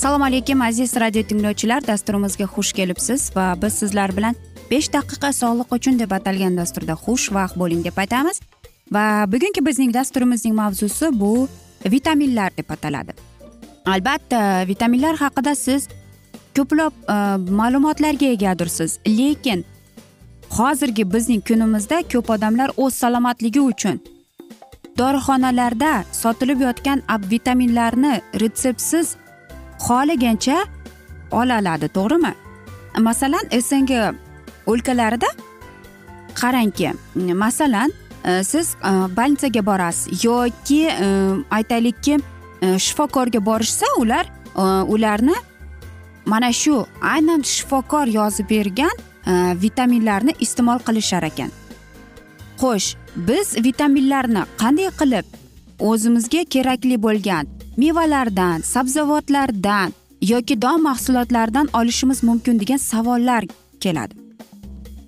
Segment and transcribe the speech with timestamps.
[0.00, 1.84] assalomu alaykum aziz radio tinglovchilar.
[1.86, 4.34] Dasturimizga xush kelibsiz va biz sizlar bilan
[4.70, 8.40] besh daqiqa sog'liq uchun deb atalgan dasturda xushvaqt bo'ling deb aytamiz.
[8.96, 11.48] Va bugungi bizning dasturimizning mavzusi bu
[11.84, 13.12] vitaminlar deb ataladi.
[13.84, 14.40] Albatta
[14.72, 15.88] vitaminlar haqida siz
[16.56, 17.16] ko'plab e,
[17.60, 19.66] ma'lumotlarga egadirsiz lekin
[20.56, 24.00] hozirgi bizning kunimizda ko'p odamlar o'z salomatligi uchun
[24.98, 29.16] dorixonalarda sotilib yotgan ab- vitaminlarni retseptsiz
[29.86, 30.58] xohlagancha
[31.30, 32.32] oladi to'g'rimi?
[32.98, 33.92] Masalan sng
[34.66, 35.30] o'lkalarida
[36.40, 36.92] qarangki
[37.34, 37.92] masalan
[38.24, 41.06] e, siz e, больницаga borasiz yoki e,
[41.50, 42.18] aytaylikki
[42.78, 44.26] shifokorga borishsa ular
[44.94, 45.34] ularni
[46.26, 48.90] mana shu aynan shifokor yozib bergan
[49.62, 51.50] vitaminlarni iste'mol qilishar ekan.
[52.60, 52.96] Xo'sh
[53.28, 55.26] biz vitaminlarni qanday qilib
[55.90, 57.48] o'zimizga kerakli bo'lgan
[57.80, 59.92] mevalardan sabzavotlardan
[60.32, 63.44] yoki don mahsulotlaridan olishimiz mumkin degan savollar
[63.80, 64.14] keladi.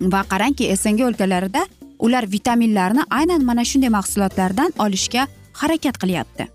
[0.00, 1.66] Va qarangki sng o'lkalarida
[1.98, 5.26] ular vitaminlarni aynan mana shunday mahsulotlardan olishga
[5.60, 6.48] harakat qilyapti.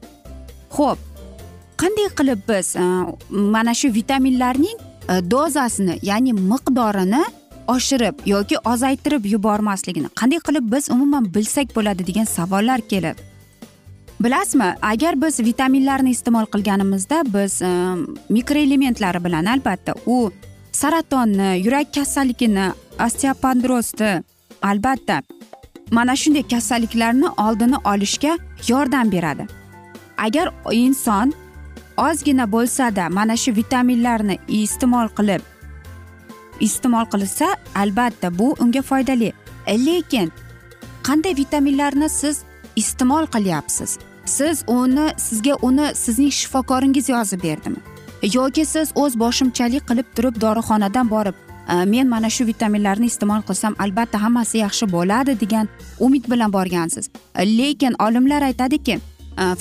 [0.77, 0.97] Ho'p
[1.81, 2.83] qanday qilib biz e,
[3.29, 4.77] mana shu vitaminlarning
[5.11, 7.23] e, dozasini ya'ni miqdorini
[7.75, 13.21] oshirib yoki ozaytirib yubormasligini qanday qilib biz umuman bilsak bo'ladi degan savollar keladi
[14.19, 17.71] bilasizmi agar biz vitaminlarni iste'mol qilganimizda biz e,
[18.29, 20.31] mikroelementlari bilan albatta u
[20.71, 22.71] saratonni yurak kasalligini
[23.05, 24.23] osteopandrozni
[24.61, 25.21] albatta
[25.91, 29.47] mana shunday kasalliklarni oldini olishga yordam beradi.
[30.17, 31.33] Agar inson
[31.97, 35.41] ozgina bo'lsada mana shu vitaminlarni iste'mol qilib
[36.59, 39.33] iste'mol qilsa albatta bu unga foydali.
[39.67, 40.31] Lekin
[41.03, 42.46] qanday vitaminlarni siz
[42.81, 43.97] iste'mol qilyapsiz.
[44.25, 47.79] Siz uni sizga uni sizning shifokoringiz yozib berdimi?
[48.33, 51.35] Yoki siz o'z boshimchalik qilib turib dorixonadan borib
[51.93, 57.09] men mana shu vitaminlarni iste'mol qilsam albatta hammasi yaxshi bo'ladi degan umid bilan borgansiz.
[57.59, 58.99] Lekin olimlar aytadiki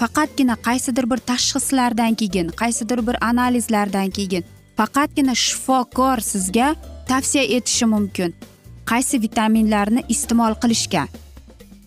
[0.00, 4.44] faqatgina qaysidir bir tashxislardan keyin qaysidir bir analizlardan keyin
[4.77, 6.75] faqatgina shifokor sizga
[7.09, 8.34] tavsiya etishi mumkin.
[8.91, 11.06] Qaysi vitaminlarni iste'mol qilishga?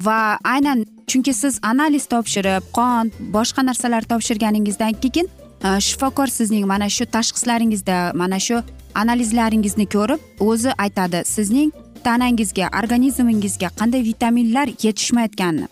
[0.04, 6.90] Va aynan chunki siz analiz topshirib qon boshqa narsalar topshirganingizdan keyin e, shifokor sizning mana
[6.90, 8.62] shu tashxislaringizda mana shu
[9.02, 10.20] analizlaringizni ko'rib
[10.50, 11.72] o'zi aytadi sizning
[12.04, 15.68] tanangizga organizmingizga qanday vitaminlar yetishmayotganini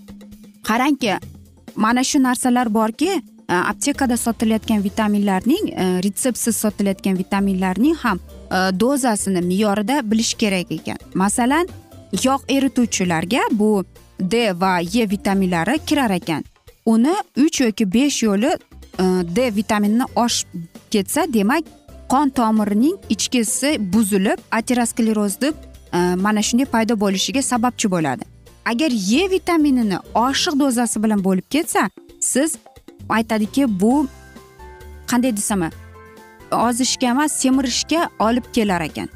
[0.70, 1.14] qarangki
[1.76, 3.22] mana shu narsalar borki e,
[3.54, 8.20] aptekada sotilayotgan vitaminlarning e, retseptsiz sotilayotgan vitaminlarning ham
[8.80, 10.98] dozasini me'yorida bilish kerak ekan.
[11.14, 11.68] Masalan
[12.24, 13.86] yog' erituvchilarga bu
[14.20, 16.44] d va e vitaminlari kirar ekan.
[16.86, 18.52] Uni uch yoki besh yo'li
[19.00, 19.04] e,
[19.36, 20.48] d vitaminini oshib
[20.92, 21.64] ketsa demak
[22.10, 25.56] qon tomirining ichkisi buzilib ateroskleroz deb
[25.94, 28.24] mana shunday paydo bo'lishiga sababchi bo'ladi.
[28.66, 32.56] Agar e vitaminini oshiq dozasi bilan bo'lib ketsa siz
[33.10, 34.08] aytadiki bu
[35.08, 35.70] qanday desam
[36.52, 39.10] ozishga emas semirishga olib kelar ekan.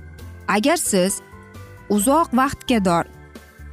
[0.48, 1.22] Agar siz
[1.90, 3.06] uzoq vaqtga dor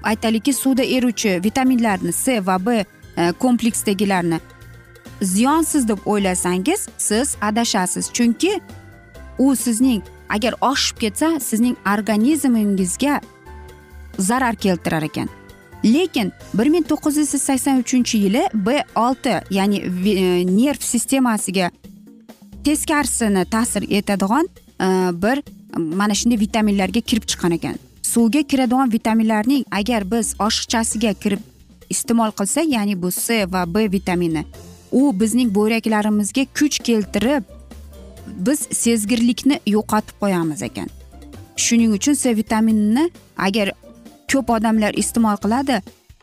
[0.02, 2.84] aytaylikki suvda eruvchi vitaminlarni c va b
[3.16, 4.40] e, kompleksdagilarni
[5.22, 8.12] ziyonsiz deb o'ylasangiz siz adashasiz.
[8.12, 8.60] Chunki
[9.38, 13.20] u sizning agar oshib ketsa sizning organizmingizga
[14.18, 15.28] zarar keltirar ekan.
[15.84, 21.70] Lekin bir ming to'qqiz yuz sakson uchinchi yili b olti ya'ni e, nerv sistemasiga
[22.64, 24.48] teskarisini ta'sir etadigan
[24.80, 24.86] e,
[25.22, 25.42] bir e,
[25.78, 27.87] mana shunday vitaminlarga kirib chiqqan ekan.
[28.12, 31.42] Suvga kiradigan vitaminlarning agar biz oshiqchasiga kirib
[31.94, 34.42] iste'mol qilsak ya'ni bu c va b vitamini
[34.92, 37.44] u bizning buyraklarimizga kuch keltirib
[38.46, 40.88] biz sezgirlikni yo'qotib qo'yamiz ekan.
[41.64, 43.04] Shuning uchun c vitaminini
[43.46, 43.72] agar
[44.32, 45.82] ko'p odamlar iste'mol qiladi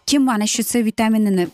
[0.09, 1.47] kim mana shu c vitaminini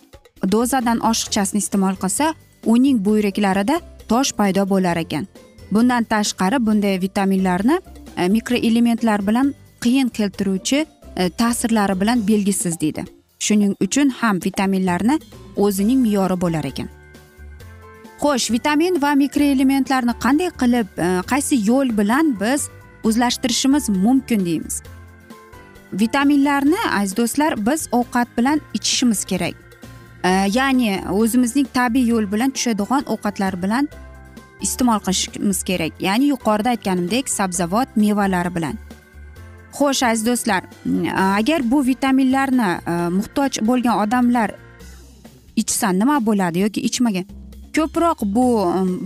[0.53, 2.33] dozadan oshiqchasini iste'mol qilsa
[2.73, 3.79] uning buyraklarida
[4.09, 5.27] tosh paydo bo'lar ekan.
[5.71, 7.75] Bundan tashqari bunday vitaminlarni
[8.17, 10.85] e, mikroelementlar bilan qiyin keltiruvchi
[11.15, 13.05] e, ta'sirlari bilan belgisiz deydi.
[13.39, 15.19] Shuning uchun ham vitaminlarni
[15.57, 16.89] o'zining me'yori bo'lar ekan.
[18.21, 22.69] Xo'sh vitamin va mikroelementlarni qanday qilib e, qaysi yo'l bilan biz
[23.03, 24.83] o'zlashtirishimiz mumkin deymiz?
[25.93, 29.55] Vitaminlarni aziz do'stlar biz ovqat bilan ichishimiz kerak.
[30.23, 33.89] E, ya'ni o'zimizning tabiiy yo'l bilan tushadigan ovqatlar bilan
[34.61, 35.93] iste'mol qilishimiz kerak.
[36.07, 38.77] Ya'ni yuqorida aytganimdek sabzavot mevalari bilan.
[39.77, 40.63] Xo'sh aziz do'stlar
[41.39, 44.51] agar bu vitaminlarni e, muhtoj bo'lgan odamlar
[45.55, 47.25] ichsa nima bo'ladi yoki ichmagan?
[47.75, 48.47] Ko'proq bu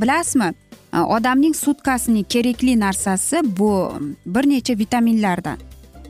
[0.02, 0.54] bilasizmi
[0.94, 3.94] e, odamning sutkasini kerakli narsasi bu
[4.26, 5.58] bir necha vitaminlardan.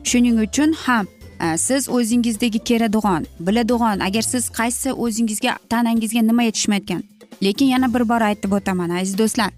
[0.04, 1.06] Shuning uchun ham
[1.44, 7.02] e, siz o'zingizdagi keladigan biladigan agar siz qaysi o'zingizga tanangizga nima yetishmayotgan.
[7.42, 9.50] Lekin yana bir bor aytib o'taman aziz do'stlar.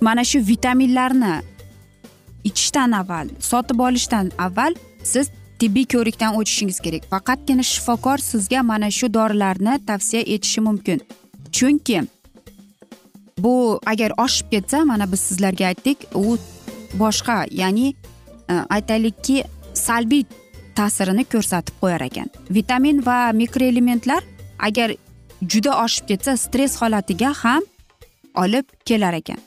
[0.00, 1.53] Mana shu vitaminlarni
[2.44, 4.74] ichishdan avval sotib olishdan avval
[5.04, 7.02] siz tibbiy ko'rikdan o'tishingiz kerak.
[7.10, 11.00] Faqatgina shifokor sizga mana shu dorilarni tavsiya etishi mumkin.
[11.52, 12.02] Chunki
[13.38, 16.38] bu agar oshib ketsa mana biz sizlarga aytdik u
[16.98, 17.94] boshqa ya'ni
[18.50, 19.44] e, aytaylikki
[19.74, 20.24] salbiy
[20.74, 22.28] ta'sirini ko'rsatib qo'yar ekan.
[22.50, 24.22] Vitamin va mikroelementlar
[24.58, 24.94] agar
[25.42, 27.62] juda oshib ketsa stress holatiga ham
[28.34, 29.38] olib kelar ekan.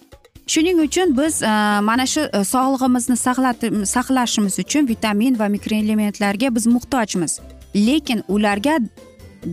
[0.48, 1.48] Shuning uchun biz e,
[1.82, 3.18] mana shu e, sog'lig'imizni
[3.96, 7.40] saqlashimiz uchun vitamin va mikroelementlarga biz muhtojmiz.
[7.76, 8.80] Lekin ularga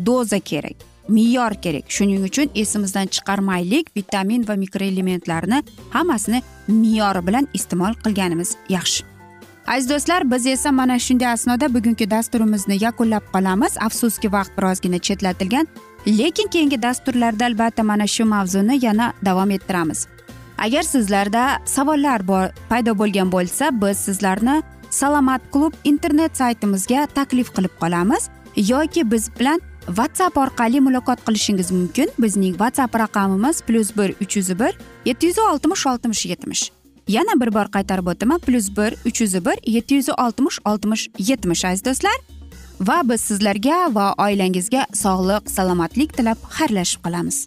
[0.06, 0.76] doza kerak
[1.08, 1.84] me'yor kerak.
[1.88, 9.04] Shuning uchun esimizdan chiqarmaylik vitamin va mikroelementlarni hammasini me'yori bilan iste'mol qilganimiz yaxshi.
[9.66, 13.76] Aziz do'stlar biz esa mana shunday asnoda bugungi dasturimizni yakunlab qolamiz.
[13.80, 15.66] Afsuski vaqt birozgina chetlatilgan
[16.06, 20.06] lekin keyingi dasturlarda albatta mana shu mavzuni yana davom ettiramiz.
[20.64, 27.74] Agar sizlarda savollar bor paydo bo'lgan bo'lsa biz sizlarni salomat klub internet saytimizga taklif qilib
[27.82, 32.08] qolamiz yoki biz bilan whatsapp orqali muloqot qilishingiz mumkin.
[32.18, 34.72] Bizning whatsapp raqamimiz plyus bir uch yuz bir
[35.04, 36.70] yetti yuz oltmish oltmish yetmish.
[37.08, 41.64] Yana bir bor qaytarib o'taman plyus bir uch yuz bir yetti yuz oltmish oltmish yetmish
[41.64, 42.16] aziz do'stlar.
[42.80, 47.46] Va biz sizlarga va oilangizga sog'lik salomatlik tilab xayrlashib qolamiz.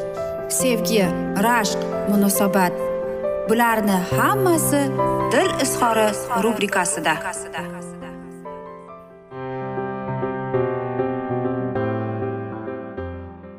[0.51, 1.05] sevgi
[1.43, 1.79] rashq
[2.09, 2.73] munosabat.
[3.49, 4.81] Bularni hammasi
[5.31, 6.07] dil izhori
[6.43, 7.13] rubrikasida.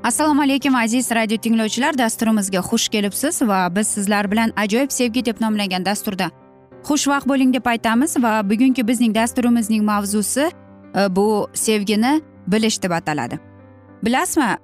[0.05, 1.99] Assalomu alaykum aziz radio tinglovchilar.
[1.99, 6.31] Dasturimizga xush kelibsiz va biz sizlar bilan ajoyib sevgi deb nomlangan dasturda
[6.89, 13.39] xushvaqt bo'ling deb aytamiz va bugungi bizning dasturimizning mavzusi e, bu sevgini bilish deb ataladi.
[14.05, 14.57] Bilasizmi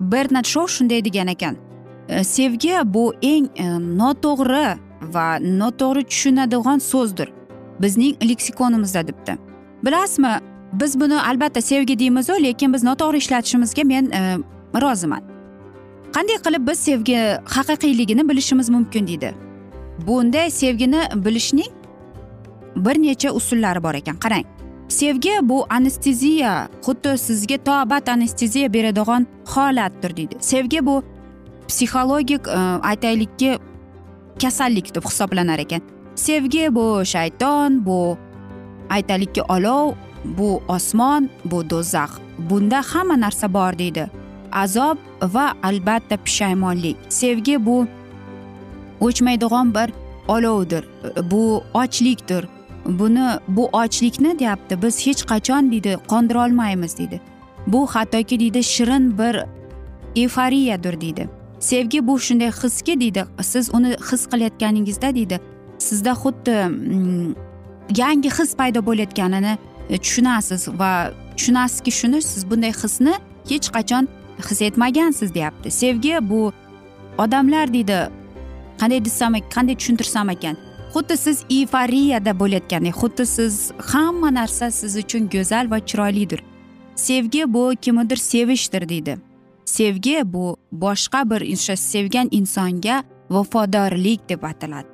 [0.00, 1.71] bernard shou shunday degan ekan.
[2.08, 4.78] Э, sevgi bu eng э, noto'g'ri
[5.14, 7.28] va noto'g'ri tushunadigan so'zdir.
[7.80, 9.38] Bizning leksikonimizda debdi.
[9.84, 10.40] Bilasizmi
[10.72, 14.38] biz buni albatta sevgi deymizu lekin biz noto'g'ri ishlatishimizga men e,
[14.82, 15.22] roziman.
[16.14, 19.34] Qanday qilib biz sevgi haqiqiyligini bilishimiz mumkin deydi?
[20.06, 21.72] Bunday sevgini bilishning
[22.76, 24.16] bir necha usullari bor ekan.
[24.16, 24.44] Qarang
[24.88, 30.36] sevgi bu anesteziya xuddi sizga tobat anesteziya beradigan holatdir deydi.
[30.40, 31.02] Sevgi bu
[31.72, 32.60] psixologik e,
[32.90, 33.58] aytaylikki
[34.42, 35.82] kasallik deb hisoblanar ekan.
[36.14, 38.18] Sevgi bu shayton bu
[38.90, 42.10] aytaylikki olov bu osmon bu do'zax.
[42.38, 44.10] Bunda hamma narsa bor deydi.
[44.52, 46.96] Azob va albatta pushaymonlik.
[47.08, 47.86] Sevgi bu
[49.00, 49.92] o'chmaydigan bir
[50.28, 50.84] olovdir
[51.30, 52.48] bu ochlikdir.
[52.86, 57.20] Buni bu ochlikni deyapti biz hech qachon deydi qondira olmaymiz deydi.
[57.66, 59.36] Bu hattoki deydi shirin bir
[60.16, 61.41] eyforiyadir deydi.
[61.62, 63.24] Sevgi bu shunday hiski deydi.
[63.42, 65.40] Siz uni his qilayotganingizda deydi.
[65.78, 67.34] Sizda xuddi mm,
[67.96, 69.58] yangi his paydo bo'layotganini
[69.90, 73.14] e, tushunasiz va tushunasizki shuni siz bunday hisni
[73.48, 74.08] hech qachon
[74.48, 75.70] his etmagansiz deyapti.
[75.70, 76.52] Sevgi bu
[77.18, 77.98] odamlar deydi
[78.80, 80.56] qanday desam qanday tushuntirsam ekan.
[80.94, 86.40] Xuddi siz eyforiyada bo'layotgandek xuddi siz hamma narsa siz uchun go'zal va chiroylidir.
[86.94, 89.31] Sevgi bu kimnidir sevishdir deydi.
[89.76, 92.96] Sevgi bu boshqa bir o'sha sevgan insonga
[93.30, 94.88] vafodorlik deb ataladi.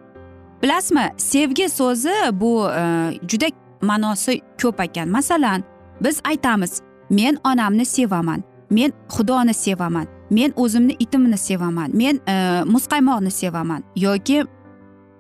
[0.62, 2.82] Bilasizmi sevgi so'zi bu e,
[3.30, 3.48] juda
[3.82, 5.08] ma'nosi ko'p ekan.
[5.08, 5.62] Masalan
[6.00, 6.72] biz aytamiz
[7.10, 12.34] men onamni sevaman men xudoni sevaman men o'zimni itimni sevaman men e,
[12.74, 13.82] muzqaymoqni sevaman.
[13.96, 14.44] Yoki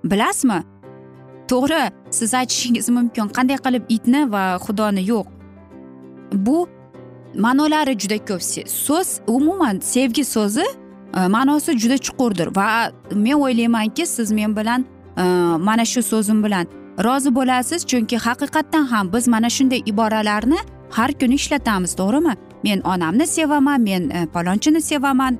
[0.04, 0.62] bilasizmi
[1.48, 5.26] to'g'ri siz aytishingiz mumkin qanday qilib itni va xudoni yo'q.
[6.46, 6.68] Bu
[7.34, 8.42] ma'nolari juda ko'p.
[8.68, 10.64] So'z umuman sevgi so'zi
[11.16, 12.56] e, ma'nosi juda chuqurdir.
[12.56, 14.84] Va men o'ylaymanki siz men bilan
[15.16, 15.22] e,
[15.68, 16.66] mana shu so'zim bilan
[17.04, 17.86] rozi bo'lasiz.
[17.86, 20.58] Chunki haqiqatdan ham biz mana shunday iboralarni
[20.90, 22.34] har kuni ishlatamiz to'g'rimi?
[22.64, 25.38] Men onamni sevaman men e, palonchini sevaman.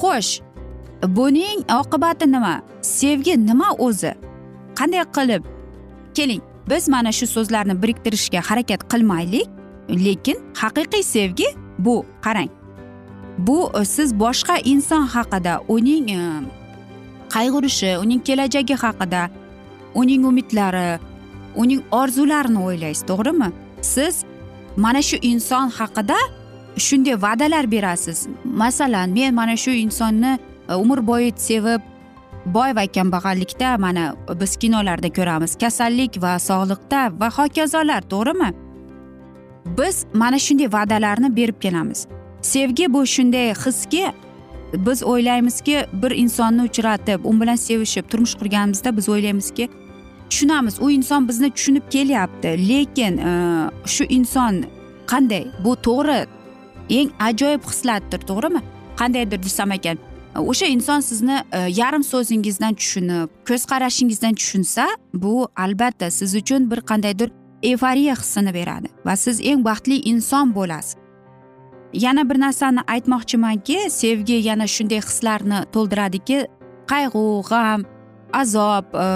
[0.00, 0.40] Xo'sh
[1.02, 2.62] buning oqibati nima?
[2.82, 4.12] Sevgi nima o'zi?
[4.78, 5.42] Qanday qilib?
[6.14, 9.55] Keling biz mana shu so'zlarni biriktirishga harakat qilmaylik.
[9.88, 11.46] Lekin haqiqiy sevgi
[11.78, 12.50] bu qarang.
[13.38, 16.22] Bu e, siz boshqa inson haqida uning e,
[17.34, 19.30] qayg'urishi uning kelajagi haqida
[19.94, 20.98] uning umidlari
[21.56, 23.50] uning orzularini o'ylaysiz to'g'rimi?
[23.80, 24.24] Siz
[24.76, 26.16] mana shu inson haqida
[26.76, 28.28] shunday va'dalar berasiz.
[28.44, 30.38] Masalan men mana shu insonni
[30.68, 31.82] e, umr bo'yi sevib
[32.46, 35.58] boy va kambag'allikda mana biz kinolarda ko'ramiz.
[35.62, 38.65] Kasallik va sog'liqda va hokazolar to'g'rimi?
[39.78, 42.06] Biz mana shunday va'dalarni berib kelamiz.
[42.42, 44.12] Sevgi bu shunday hiski
[44.74, 49.68] biz o'ylaymizki bir insonni uchratib u bilan sevishib turmush qurganimizda biz o'ylaymizki
[50.30, 52.48] tushunamiz u inson bizni tushunib kelyapti.
[52.68, 53.30] Lekin e,
[53.86, 54.64] shu inson
[55.06, 55.46] qanday?
[55.64, 56.26] Bu to'g'ri
[56.90, 58.62] eng ajoyib hislatdir to'g'rimi?
[58.96, 59.98] Qandaydir desam ekan
[60.40, 66.80] o'sha inson sizni e, yarim so'zingizdan tushunib ko'z qarashingizdan tushunsa bu albatta siz uchun bir
[66.80, 67.30] qandaydir
[67.62, 70.96] eyforiya hissini beradi va siz eng baxtli inson bo'lasiz.
[71.92, 76.38] Yana bir narsani aytmoqchimanki sevgi yana shunday hislarni to'ldiradiki
[76.90, 77.84] qayg'u g'am
[78.32, 79.06] azob e,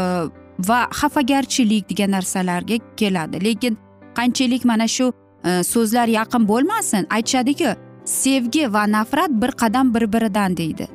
[0.69, 3.45] va xafagarchilik degan narsalarga keladi.
[3.45, 3.77] Lekin
[4.19, 5.13] qanchalik mana shu
[5.45, 10.89] e, so'zlar yaqin bo'lmasin aytishadiku sevgi va nafrat bir qadam bir biridan deydi.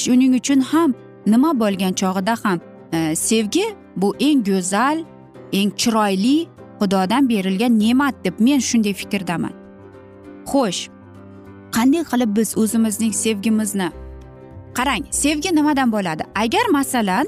[0.00, 0.94] Shuning uchun ham
[1.26, 2.58] nima bo'lgan chog'ida ham
[2.92, 3.66] e, sevgi
[3.96, 4.98] bu eng go'zal
[5.52, 6.38] eng chiroyli
[6.80, 9.54] xudodan berilgan ne'mat deb men shunday fikrdaman.
[10.50, 10.80] Xo'sh
[11.76, 13.88] qanday qilib biz o'zimizning sevgimizni
[14.78, 16.22] qarang sevgi nimadan bo'ladi?
[16.42, 17.26] Agar masalan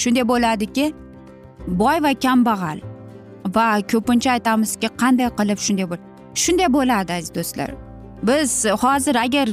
[0.00, 0.86] shunday bo'ladiki
[1.80, 2.78] boy va kambag'al
[3.56, 6.00] va ko'pincha aytamizki qanday qilib shunday bo'l
[6.42, 7.70] shunday bo'ladi aziz do'stlar.
[8.28, 8.50] Biz
[8.82, 9.48] hozir agar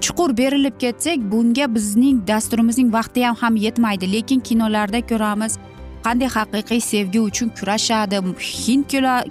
[0.00, 5.58] chuqur berilib ketsak bunga bizning dasturimizning vaqti ham ham yetmaydi lekin kinolarda ko'ramiz
[6.06, 8.16] qanday haqiqiy sevgi uchun kurashadi?
[8.64, 8.84] Hind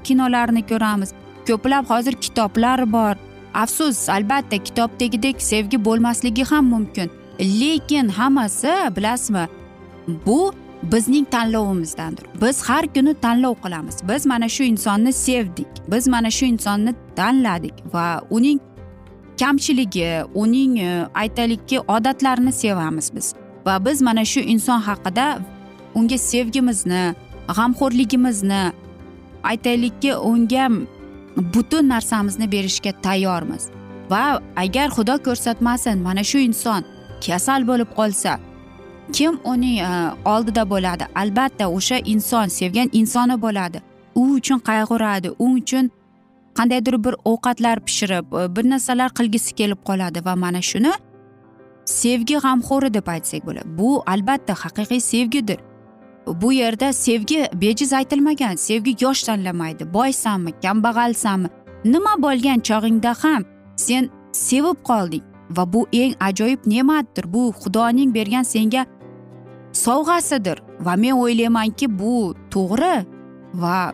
[0.07, 1.09] kinolarini ko'ramiz.
[1.47, 3.15] Ko'plab hozir kitoblar bor.
[3.53, 7.09] Afsus albatta kitobdagidek sevgi bo'lmasligi ham mumkin.
[7.39, 9.47] Lekin hammasi bilasizmi
[10.25, 12.25] bu bizning tanlovimizdandir.
[12.41, 13.95] Biz har kuni tanlov qilamiz.
[14.09, 15.67] Biz mana shu insonni sevdik.
[15.91, 18.59] Biz mana shu insonni tanladik va uning
[19.39, 23.33] kamchiligi uning e, aytaylikki odatlarini sevamiz biz.
[23.65, 25.39] Va biz mana shu inson haqida
[25.97, 27.03] unga sevgimizni
[27.57, 28.63] g'amxo'rligimizni
[29.51, 30.65] aytaylikki unga
[31.53, 33.63] butun narsamizni berishga tayyormiz.
[34.09, 36.81] Va agar xudo ko'rsatmasin mana shu inson
[37.25, 38.39] kasal bo'lib qolsa
[39.15, 39.91] kim uning e,
[40.25, 41.05] oldida bo'ladi?
[41.15, 43.81] Albatta o'sha inson sevgan insoni bo'ladi.
[44.15, 45.91] U uchun qayg'uradi u uchun
[46.57, 50.25] qandaydir bir ovqatlar pishirib e, bir narsalar qilgisi kelib qoladi.
[50.25, 50.93] Va mana shuni
[51.85, 53.67] sevgi g'amxo'ri deb aytsak bo'ladi.
[53.79, 55.59] Bu albatta haqiqiy sevgidir.
[56.41, 59.93] Bu yerda sevgi bejiz aytilmagan sevgi yosh tanlamaydi.
[59.93, 61.49] Boysanmi kambag'alsanmi
[61.85, 63.43] nima bo'lgan chog'ingda ham
[63.75, 67.33] sen sevib qolding va bu eng ajoyib ne'matdir.
[67.33, 68.85] Bu xudoning bergan senga
[69.73, 73.05] sovg'asidir va men o'ylaymanki bu to'g'ri
[73.53, 73.93] va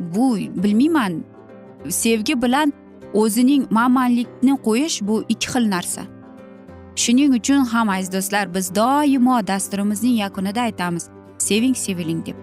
[0.00, 1.24] bu bilmayman.
[1.88, 2.72] Sevgi bilan
[3.14, 6.02] o'zining manmanlikni qo'yish bu ikki xil narsa.
[6.96, 11.04] Shuning uchun ham aziz do'stlar biz doimo dasturimizning yakunida aytamiz.
[11.48, 12.36] Seving seviling deb.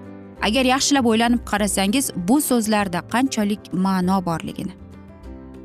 [0.47, 4.73] Agar yaxshilab o'ylanib qarasangiz bu so'zlarda qanchalik ma'no borligini.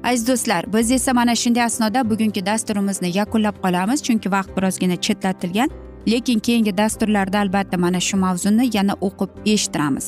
[0.05, 5.71] Aziz do'stlar biz esa mana shunday asnoda bugungi dasturimizni yakunlab qolamiz chunki vaqt birozgina chetlatilgan
[6.13, 10.07] lekin keyingi dasturlarda albatta mana shu mavzuni yana o'qib eshittiramiz.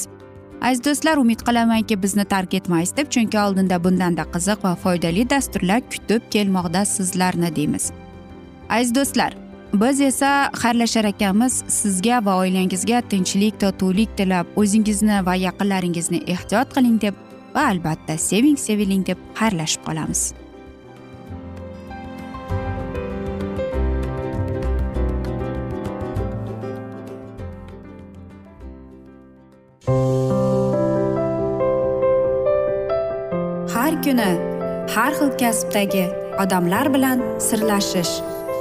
[0.62, 5.80] Aziz do'stlar umid qilamanki bizni tark etmaysiz deb chunki oldinda bundanda qiziq va foydali dasturlar
[5.92, 7.84] kutib kelmoqda sizlarni deymiz.
[8.68, 9.32] Aziz do'stlar
[9.72, 17.00] biz esa xayrlashar ekanmiz sizga va oilangizga tinchlik totuvlik tilab o'zingizni va yaqinlaringizni ehtiyot qiling
[17.00, 17.14] deb
[17.54, 20.32] va albatta seving seviling deb xayrlashib qolamiz.
[33.74, 34.32] Har kuni
[34.94, 36.08] har xil kasbdagi
[36.42, 38.14] odamlar bilan sirlashish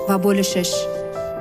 [0.07, 0.96] va bo'lishish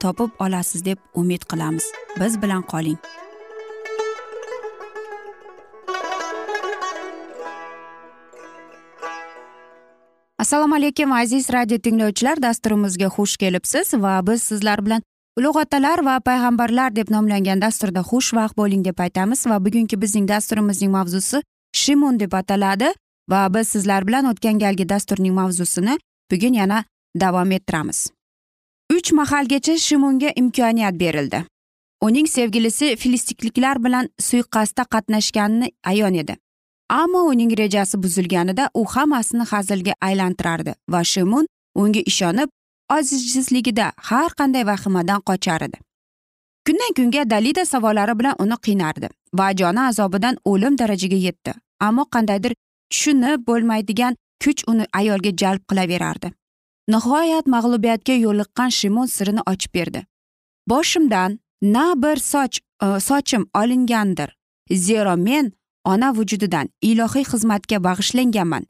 [0.00, 1.84] topib olasiz deb umid qilamiz.
[2.20, 2.98] Biz bilan qoling.
[10.38, 12.42] Assalomu alaykum aziz radio tinglovchilar.
[12.42, 15.02] Dasturimizga xush kelibsiz va biz sizlar bilan
[15.38, 20.92] ulug' otalar va payg'ambarlar deb nomlangan dasturda xushvaqt bo'ling deb aytamiz va bugungi bizning dasturimizning
[20.92, 21.42] mavzusi
[21.82, 22.92] shimon deb ataladi
[23.30, 25.98] va biz sizlar bilan o'tgan galgi dasturning mavzusini
[26.30, 26.84] bugun yana
[27.20, 28.15] davom ettiramiz.
[28.96, 31.44] Uch mahalgacha shimonga imkoniyat berildi.
[32.00, 36.36] Uning sevgilisi filistikliklar bilan suiqasdda qatnashganini ayon edi.
[36.88, 42.48] Ammo uning rejasi buzilganida u hammasini hazilga aylantirardi va shimun unga ishonib
[42.96, 45.78] ojizsizligida har qanday vahimadan qochar edi.
[46.66, 51.54] Kundan kunga dalida savollari bilan uni qiynardi va joni azobidan o'lim darajaga yetdi.
[51.80, 52.52] Ammo qandaydir
[52.90, 56.32] tushunib bo'lmaydigan kuch uni ayolga jalb qilaverardi.
[56.88, 60.06] Nihoyat mag'lubiyatga yo'liqqan shimon sirini ochib berdi.
[60.68, 64.36] Boshimdan na bir soch e, sochim olingandir
[64.72, 65.52] zero men
[65.84, 68.66] ona vujudidan ilohiy xizmatga bag'ishlanganman.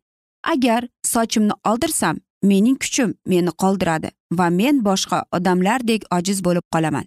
[0.53, 7.07] Agar sochimni oldirsam mening kuchim meni qoldiradi va men boshqa odamlardek ojiz bo'lib qolaman.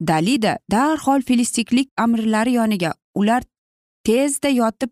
[0.00, 3.42] Dalida darhol filistiklik amirlari yoniga ular
[4.04, 4.90] tezda yotib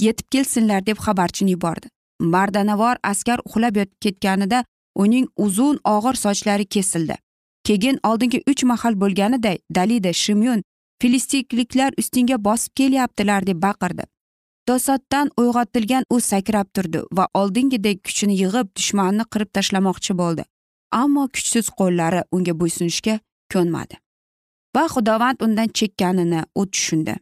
[0.00, 1.86] yetib kelsinlar deb xabarchini yubordi.
[2.20, 7.16] Mardanavor askar uxlab ketganida uning uzun og'ir sochlari kesildi.
[7.64, 10.62] Keyin oldingi uch mahal bo'lganiday dalida shimyon
[11.02, 14.04] filistikliklar ustingga bosib kelyaptilar deb baqirdi.
[14.66, 20.44] To'satdan uyg'otilgan u sakrab turdi va oldingidek kuchini yig'ib dushmanni qirib tashlamoqchi bo'ldi.
[21.02, 23.18] Ammo kuchsiz qo'llari unga bo'ysunishga
[23.52, 23.96] ko'nmadi.
[24.76, 27.14] Va xudovand undan chekkanini u tushundi.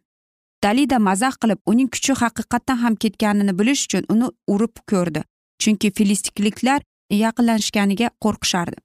[0.65, 5.23] Dalida mazax qilib uning kuchi haqiqatdan ham ketganini bilish uchun uni urib ko'rdi.
[5.63, 6.81] Chunki filistikliklar
[7.11, 8.79] yaqinlashganiga qo'rqishardi.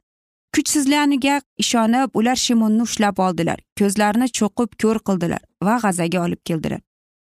[0.55, 3.59] Kuchsizlaniga ishonib ular shimonni ushlab oldilar.
[3.79, 6.81] Ko'zlarini cho'qib ko'r qildilar va g'azaga olib keldilar.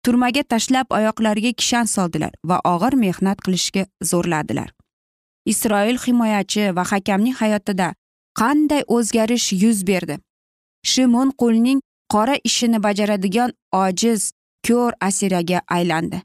[0.06, 4.70] Turmaga tashlab oyoqlariga kishan soldilar va og'ir mehnat qilishga zo'rladilar.
[5.54, 7.90] Isroil himoyachi va hakamning hayotida
[8.40, 10.20] qanday o'zgarish yuz berdi?
[10.92, 11.82] Shimon qo'lning
[12.14, 13.52] qora ishini bajaradigan
[13.84, 14.32] ojiz
[14.68, 16.22] ko'r asiraga aylandi.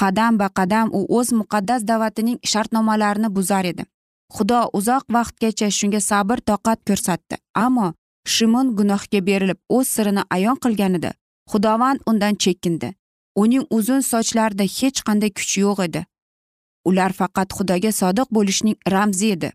[0.00, 3.84] Qadam ba qadam u o'z muqaddas da'vatining shartnomalarini buzar edi.
[4.34, 7.36] Xudo uzoq vaqtgacha shunga sabr toqat ko'rsatdi.
[7.64, 7.92] Ammo
[8.34, 11.10] shimon gunohga berilib o'z sirini ayon qilganida
[11.50, 12.88] xudovand undan chekindi
[13.42, 16.02] uning uzun sochlarida hech qanday kuch yo'q edi.
[16.88, 19.50] Ular faqat xudoga sodiq bo'lishning ramzi edi.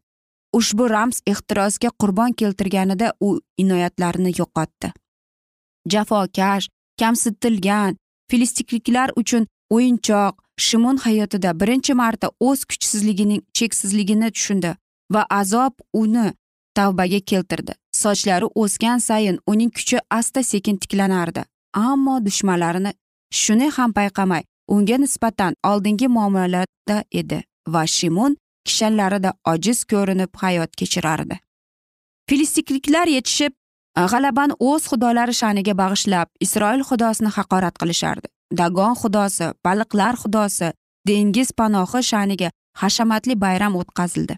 [0.57, 3.29] Ushbu ramz ehtirosga qurbon keltirganida u
[3.63, 4.91] inoyatlarini yo'qotdi.
[5.91, 7.97] Jafokash kamsitilgan
[8.29, 14.75] filistikliklar uchun o'yinchoq shimon hayotida birinchi marta o'z kuchsizligining cheksizligini tushundi
[15.13, 16.33] va azob uni
[16.75, 17.73] tavbaga keltirdi.
[17.93, 21.43] Sochlari o'sgan sayin uning kuchi asta sekin tiklanardi
[21.73, 22.91] ammo dushmanlarini
[23.41, 27.43] shuni ham payqamay unga nisbatan oldingi muomalada edi
[27.73, 31.35] va shimon kishanlarida ojiz ko'rinib hayot kechirardi.
[32.29, 33.53] Filistikliklar yetishib
[34.11, 38.27] g'alabani o'z xudolari sha'niga bag'ishlab isroil xudosini haqorat qilishardi.
[38.51, 40.71] Dagon xudosi baliqlar xudosi
[41.07, 42.49] dengiz panohi sha'niga
[42.81, 44.37] hashamatli bayram o'tkazildi.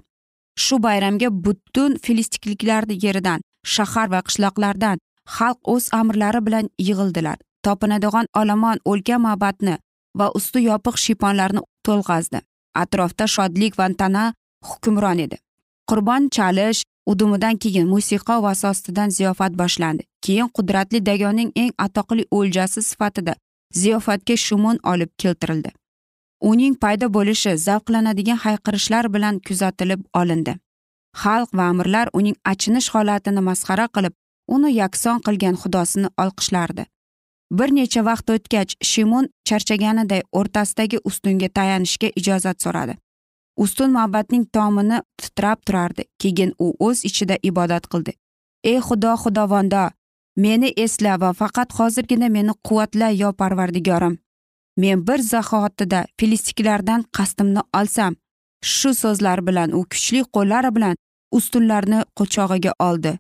[0.64, 3.40] Shu bayramga butun filistikliklar yeridan
[3.74, 4.98] shahar va qishloqlardan
[5.36, 7.38] xalq o'z amirlari bilan yig'ildilar.
[7.64, 9.76] Topinadigan olomon o'lka ma'batni
[10.20, 12.40] va usti yopiq shiyponlarni to'lg'azdi.
[12.82, 14.24] Atrofda shodlik va tana
[14.68, 15.38] hukmron edi.
[15.90, 20.04] Qurbon chalish udumidan keyin musiqa va ostidan ziyofat boshlandi.
[20.26, 23.34] Keyin qudratli dagonning eng atoqli o'ljasi sifatida
[23.74, 25.72] ziyofatga shumon olib keltirildi.
[26.42, 30.56] Uning paydo bo'lishi zavqlanadigan hayqirishlar bilan kuzatilib olindi.
[31.24, 34.14] Xalq va amirlar uning achinish holatini masxara qilib
[34.48, 36.86] uni yakson qilgan xudosini olqishlardi.
[37.52, 42.96] Bir necha vaqt o'tgach shimon charchaganiday o'rtasidagi ustunga tayanishga ijozat so'radi.
[43.64, 48.14] Ustun mabadning tomini titrab turardi keyin u o'z ichida ibodat qildi.
[48.72, 49.84] Ey xudo xudovondo
[50.44, 54.16] meni esla va faqat hozirgina meni quvvatla yo parvardigorim.
[54.82, 58.16] Men bir zahotida filistiklardan qasdimni olsam
[58.74, 60.96] shu so'zlar bilan u kuchli qo'llari bilan
[61.38, 63.12] ustunlarni quchog'iga oldi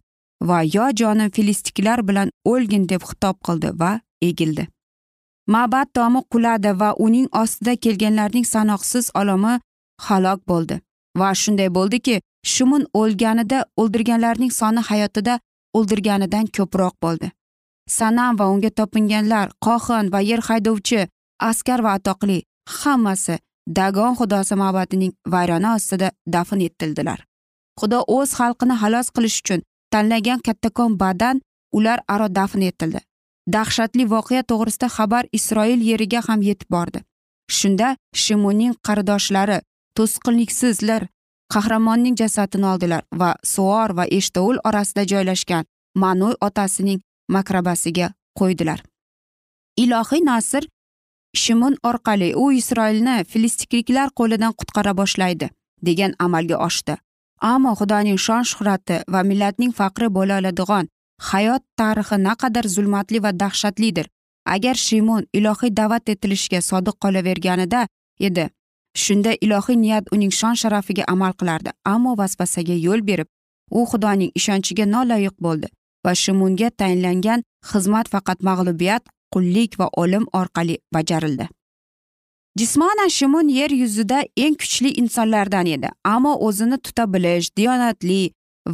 [0.49, 3.91] va yo jonim filistiklar bilan o'lgin deb xitob qildi va
[4.29, 4.67] egildi.
[5.53, 9.53] Ma'bad tomi quladi va uning ostida kelganlarning sanoqsiz olomi
[10.07, 10.75] halok bo'ldi
[11.19, 12.15] va shunday bo'ldiki
[12.53, 15.39] shumun o'lganida o'ldirganlarning soni hayotida
[15.77, 17.31] o'ldirganidan ko'proq bo'ldi.
[17.97, 21.07] Sanam va unga topinganlar qohin va yer haydovchi
[21.49, 22.37] askar va atoqli
[22.79, 23.35] hammasi
[23.79, 27.19] dagon xudosi ma'badining vayrona ostida dafn etildilar.
[27.79, 31.41] Xudo o'z xalqini xalos qilish uchun tanlagan kattakon badan
[31.77, 32.99] ular aro dafn etildi.
[33.55, 36.99] Dahshatli voqea to'g'risida xabar isroil yeriga ham yetib bordi.
[37.57, 37.87] Shunda
[38.23, 39.57] shimunning qardoshlari
[39.97, 41.01] to'sqinliksizlar
[41.53, 46.99] qahramonning jasadini oldilar va suor va eshtoul orasida joylashgan manuy otasining
[47.35, 48.07] makrabasiga
[48.39, 48.79] qo'ydilar.
[49.83, 50.63] Ilohiy nasr
[51.41, 55.49] shimon orqali u isroilni filistikliklar qo'lidan qutqara boshlaydi
[55.87, 56.95] degan amalga oshdi.
[57.41, 60.89] Ammo xudoning shon shuhrati va millatning faqri bo'la oladigan
[61.31, 64.07] hayot tarixi naqadar zulmatli va dahshatlidir.
[64.45, 67.81] Agar shimon ilohiy da'vat etilishga sodiq qolaverganida
[68.27, 68.45] edi
[68.95, 73.27] shunda ilohiy niyat uning shon sharafiga amal qilardi ammo vasvasaga yo'l berib
[73.71, 75.67] u xudoning ishonchiga noloyiq bo'ldi
[76.05, 81.47] va shimunga tayinlangan xizmat faqat mag'lubiyat qullik va o'lim orqali bajarildi.
[82.59, 88.21] Jismonan shimun yer yuzida eng kuchli insonlardan edi ammo o'zini tuta bilish diyonatli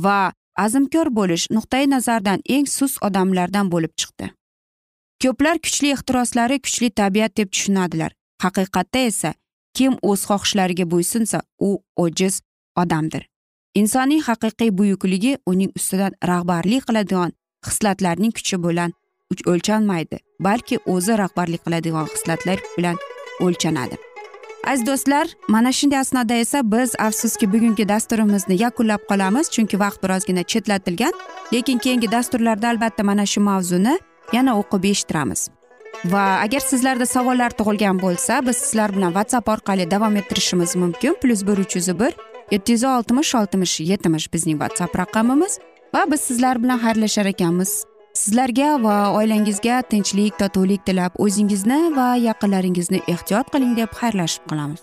[0.06, 0.20] va
[0.66, 4.32] azmkor bo'lish nuqtai nazardan eng sus odamlardan bo'lib chiqdi.
[5.22, 8.12] Ko'plar kuchli ehtiroslari kuchli tabiat deb tushunadilar
[8.44, 9.34] haqiqatda esa
[9.78, 12.42] kim o'z xohishlariga bo'ysunsa u ojiz
[12.82, 13.24] odamdir.
[13.76, 17.32] Insonning haqiqiy buyukligi uning ustidan rahbarlik qiladigan
[17.68, 18.94] hislatlarning kuchi bilan
[19.52, 22.98] o'lchanmaydi balki o'zi rahbarlik qiladigan hislatlar bilan
[23.46, 23.96] o'lchanadi.
[24.72, 30.44] Aziz do'stlar mana shunday asnoda esa biz afsuski bugungi dasturimizni yakunlab qolamiz chunki vaqt birozgina
[30.44, 31.14] chetlatilgan
[31.54, 34.00] lekin keyingi dasturlarda albatta mana shu mavzuni
[34.34, 35.42] yana o'qib eshittiramiz.
[36.12, 41.16] Va agar sizlarda savollar tug'ilgan bo'lsa biz sizlar bilan whatsapp orqali davom ettirishimiz mumkin.
[41.22, 42.14] Plyus bir uch yuz bir
[42.52, 45.60] yetti yuz oltmish oltmish yetmish bizning whatsapp raqamimiz.
[45.94, 47.84] Va biz sizlar bilan xayrlashar ekanmiz.
[48.14, 54.82] Sizlarga va oilangizga tinchlik totuvlik tilab o'zingizni va yaqinlaringizni ehtiyot qiling deb xayrlashib qolamiz.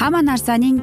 [0.00, 0.82] Hamma narsaning